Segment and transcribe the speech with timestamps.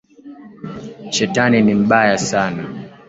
[1.13, 2.63] Shetani ni.mbaya Sana.